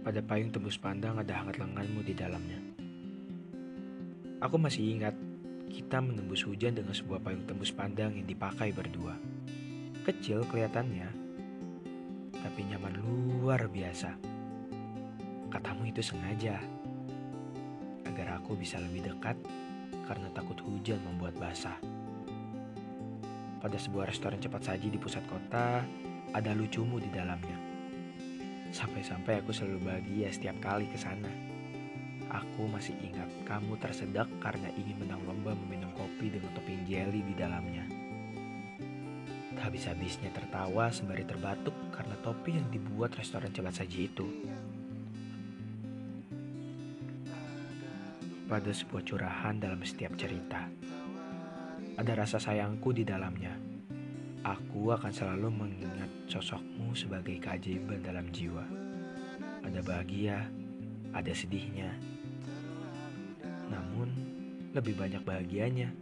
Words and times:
Pada 0.00 0.24
payung 0.24 0.48
tembus 0.48 0.80
pandang 0.80 1.20
ada 1.20 1.44
hangat 1.44 1.60
lenganmu 1.60 2.00
di 2.00 2.16
dalamnya. 2.16 2.56
Aku 4.40 4.56
masih 4.56 4.96
ingat 4.96 5.12
kita 5.68 6.00
menembus 6.00 6.40
hujan 6.48 6.72
dengan 6.72 6.96
sebuah 6.96 7.20
payung 7.20 7.44
tembus 7.44 7.68
pandang 7.68 8.16
yang 8.16 8.24
dipakai 8.24 8.72
berdua. 8.72 9.20
Kecil 10.08 10.48
kelihatannya, 10.48 11.04
tapi 12.32 12.60
nyaman 12.64 12.96
luar 12.96 13.68
biasa. 13.68 14.16
Katamu 15.52 15.92
itu 15.92 16.00
sengaja, 16.00 16.56
agar 18.08 18.40
aku 18.40 18.56
bisa 18.56 18.80
lebih 18.80 19.04
dekat 19.04 19.36
karena 20.08 20.32
takut 20.32 20.56
hujan 20.64 20.96
membuat 21.04 21.36
basah. 21.36 21.76
Pada 23.60 23.76
sebuah 23.76 24.08
restoran 24.08 24.40
cepat 24.40 24.64
saji 24.64 24.88
di 24.88 24.96
pusat 24.96 25.28
kota, 25.28 25.84
ada 26.32 26.50
lucumu 26.56 26.96
di 26.96 27.12
dalamnya. 27.12 27.69
Sampai-sampai 28.70 29.42
aku 29.42 29.50
selalu 29.50 29.82
bahagia 29.82 30.30
setiap 30.30 30.56
kali 30.62 30.86
ke 30.86 30.94
sana. 30.94 31.30
Aku 32.30 32.70
masih 32.70 32.94
ingat 33.02 33.26
kamu 33.42 33.74
tersedak 33.82 34.30
karena 34.38 34.70
ingin 34.78 35.02
menang 35.02 35.18
lomba 35.26 35.50
meminum 35.66 35.90
kopi 35.98 36.30
dengan 36.30 36.54
topping 36.54 36.86
jelly 36.86 37.26
di 37.26 37.34
dalamnya. 37.34 37.82
Tak 39.58 39.74
habis-habisnya 39.74 40.30
tertawa 40.30 40.94
sembari 40.94 41.26
terbatuk 41.26 41.74
karena 41.90 42.14
topi 42.22 42.54
yang 42.54 42.70
dibuat 42.70 43.18
restoran 43.18 43.50
cepat 43.50 43.82
saji 43.82 44.06
itu. 44.06 44.26
Pada 48.46 48.70
sebuah 48.70 49.02
curahan 49.02 49.58
dalam 49.58 49.82
setiap 49.82 50.14
cerita, 50.14 50.70
ada 51.98 52.12
rasa 52.14 52.38
sayangku 52.38 52.94
di 52.94 53.02
dalamnya. 53.02 53.69
Aku 54.40 54.88
akan 54.88 55.12
selalu 55.12 55.52
mengingat 55.52 56.08
sosokmu 56.24 56.96
sebagai 56.96 57.36
keajaiban 57.36 58.00
dalam 58.00 58.32
jiwa. 58.32 58.64
Ada 59.60 59.84
bahagia, 59.84 60.48
ada 61.12 61.32
sedihnya. 61.36 61.92
Namun, 63.68 64.08
lebih 64.72 64.96
banyak 64.96 65.20
bahagianya. 65.28 65.92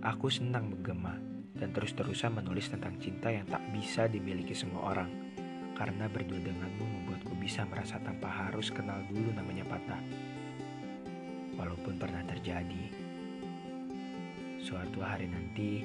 Aku 0.00 0.32
senang 0.32 0.72
menggema 0.72 1.20
dan 1.60 1.76
terus-terusan 1.76 2.32
menulis 2.32 2.72
tentang 2.72 2.96
cinta 2.96 3.28
yang 3.28 3.44
tak 3.44 3.60
bisa 3.76 4.08
dimiliki 4.08 4.56
semua 4.56 4.96
orang. 4.96 5.10
Karena 5.76 6.08
berdua 6.08 6.40
denganmu 6.40 6.84
membuatku 6.88 7.36
bisa 7.36 7.68
merasa 7.68 8.00
tanpa 8.00 8.32
harus 8.32 8.72
kenal 8.72 8.98
dulu 9.12 9.28
namanya 9.36 9.68
patah. 9.68 10.00
Walaupun 11.54 12.00
pernah 12.00 12.24
terjadi, 12.24 13.08
Suatu 14.58 15.00
hari 15.00 15.30
nanti 15.30 15.80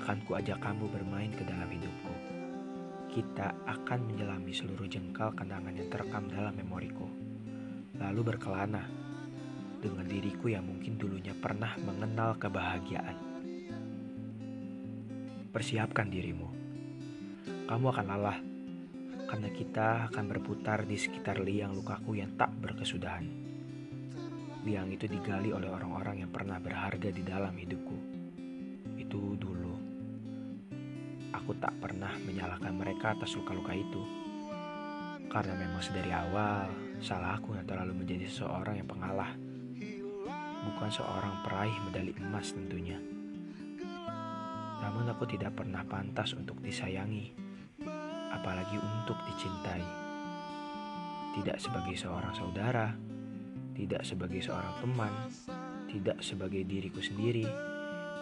akan 0.00 0.24
kuajak 0.24 0.58
kamu 0.62 0.88
bermain 0.88 1.32
ke 1.34 1.44
dalam 1.44 1.68
hidupku. 1.68 2.14
Kita 3.12 3.52
akan 3.68 4.08
menyelami 4.08 4.52
seluruh 4.54 4.88
jengkal 4.88 5.36
kenangan 5.36 5.76
yang 5.76 5.88
terekam 5.92 6.32
dalam 6.32 6.54
memoriku. 6.56 7.04
Lalu 8.00 8.20
berkelana 8.32 8.88
dengan 9.82 10.06
diriku 10.08 10.48
yang 10.48 10.64
mungkin 10.64 10.96
dulunya 10.96 11.36
pernah 11.36 11.76
mengenal 11.82 12.40
kebahagiaan. 12.40 13.16
Persiapkan 15.52 16.08
dirimu. 16.08 16.48
Kamu 17.68 17.86
akan 17.92 18.06
lelah 18.08 18.38
karena 19.28 19.48
kita 19.52 20.08
akan 20.08 20.24
berputar 20.28 20.88
di 20.88 20.96
sekitar 20.96 21.40
liang 21.44 21.76
lukaku 21.76 22.16
yang 22.16 22.32
tak 22.40 22.52
berkesudahan. 22.56 23.28
Liang 24.64 24.88
itu 24.94 25.04
digali 25.10 25.52
oleh 25.52 25.68
orang-orang 25.68 26.24
yang 26.24 26.30
pernah 26.30 26.56
berharga 26.56 27.10
di 27.10 27.22
dalam 27.26 27.52
hidupku 27.52 28.12
itu 29.12 29.36
dulu. 29.36 29.61
Aku 31.42 31.58
tak 31.58 31.74
pernah 31.82 32.14
menyalahkan 32.22 32.70
mereka 32.70 33.18
atas 33.18 33.34
luka-luka 33.34 33.74
itu. 33.74 33.98
Karena 35.26 35.58
memang 35.58 35.82
sedari 35.82 36.14
awal, 36.14 36.70
salah 37.02 37.34
aku 37.34 37.58
yang 37.58 37.66
terlalu 37.66 37.98
menjadi 37.98 38.30
seseorang 38.30 38.78
yang 38.78 38.86
pengalah. 38.86 39.34
Bukan 40.62 40.86
seorang 40.94 41.42
peraih 41.42 41.74
medali 41.82 42.14
emas 42.22 42.54
tentunya. 42.54 42.94
Namun 44.86 45.10
aku 45.10 45.26
tidak 45.26 45.58
pernah 45.58 45.82
pantas 45.82 46.30
untuk 46.38 46.62
disayangi, 46.62 47.34
apalagi 48.30 48.78
untuk 48.78 49.18
dicintai. 49.26 49.82
Tidak 51.42 51.58
sebagai 51.58 51.98
seorang 51.98 52.34
saudara, 52.38 52.94
tidak 53.74 54.06
sebagai 54.06 54.38
seorang 54.38 54.78
teman, 54.78 55.10
tidak 55.90 56.22
sebagai 56.22 56.62
diriku 56.62 57.02
sendiri, 57.02 57.50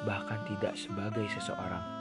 bahkan 0.09 0.41
tidak 0.49 0.73
sebagai 0.73 1.29
seseorang. 1.37 2.00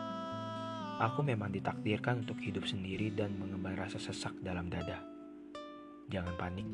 Aku 1.00 1.24
memang 1.24 1.48
ditakdirkan 1.48 2.28
untuk 2.28 2.44
hidup 2.44 2.68
sendiri 2.68 3.08
dan 3.16 3.32
mengemban 3.40 3.72
rasa 3.80 3.96
sesak 3.96 4.36
dalam 4.44 4.68
dada. 4.68 5.00
Jangan 6.12 6.36
panik 6.36 6.68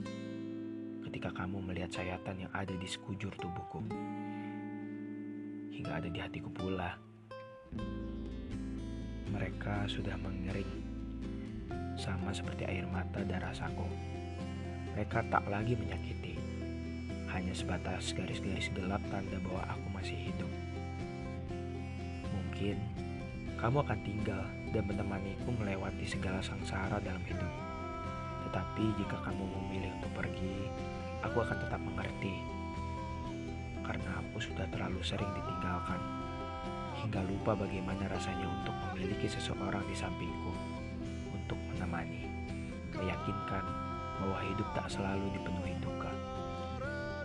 ketika 1.05 1.29
kamu 1.29 1.61
melihat 1.61 1.93
sayatan 1.93 2.41
yang 2.41 2.49
ada 2.49 2.73
di 2.73 2.89
sekujur 2.89 3.29
tubuhku. 3.37 3.85
Hingga 5.77 5.91
ada 6.01 6.09
di 6.09 6.17
hatiku 6.17 6.49
pula. 6.49 6.97
Mereka 9.29 9.85
sudah 9.85 10.17
mengering, 10.17 10.73
sama 11.93 12.33
seperti 12.33 12.65
air 12.65 12.89
mata 12.89 13.21
dan 13.21 13.45
rasaku. 13.45 13.85
Mereka 14.97 15.29
tak 15.29 15.45
lagi 15.53 15.77
menyakiti, 15.77 16.33
hanya 17.29 17.53
sebatas 17.53 18.09
garis-garis 18.17 18.73
gelap 18.73 19.05
tanda 19.13 19.37
bahwa 19.45 19.69
aku 19.69 19.87
masih 19.93 20.17
hidup 20.17 20.49
mungkin 22.55 22.79
kamu 23.55 23.81
akan 23.87 23.99
tinggal 24.03 24.43
dan 24.75 24.83
menemaniku 24.83 25.49
melewati 25.55 26.03
segala 26.03 26.43
sangsara 26.43 26.99
dalam 26.99 27.23
hidup. 27.23 27.53
Tetapi 28.47 28.83
jika 28.99 29.17
kamu 29.23 29.43
memilih 29.47 29.91
untuk 29.99 30.11
pergi, 30.15 30.67
aku 31.23 31.43
akan 31.43 31.57
tetap 31.59 31.81
mengerti. 31.81 32.35
Karena 33.85 34.17
aku 34.17 34.41
sudah 34.41 34.65
terlalu 34.73 34.99
sering 35.05 35.29
ditinggalkan, 35.33 36.01
hingga 37.03 37.21
lupa 37.27 37.53
bagaimana 37.53 38.09
rasanya 38.09 38.47
untuk 38.49 38.75
memiliki 38.89 39.29
seseorang 39.29 39.83
di 39.85 39.95
sampingku, 39.95 40.53
untuk 41.35 41.59
menemani, 41.69 42.25
meyakinkan 42.95 43.65
bahwa 44.21 44.39
hidup 44.47 44.67
tak 44.73 44.87
selalu 44.89 45.27
dipenuhi 45.35 45.75
duka. 45.83 46.11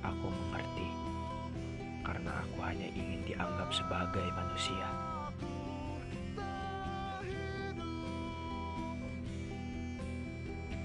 Aku 0.05 0.27
mengerti, 0.29 0.89
karena 2.05 2.43
aku 2.43 2.59
hanya 2.67 2.89
ingin 2.93 3.23
dianggap 3.25 3.71
sebagai 3.73 4.27
manusia. 4.35 4.90